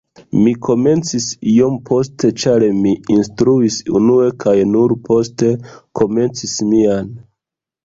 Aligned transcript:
Mi 0.43 0.51
komencis 0.67 1.27
iom 1.51 1.75
poste 1.89 2.31
ĉar 2.45 2.65
mi 2.79 2.95
instruis 3.17 3.79
unue 4.01 4.33
kaj 4.47 4.57
nur 4.73 4.97
poste 5.11 5.53
komencis 6.03 6.59
mian 6.75 7.17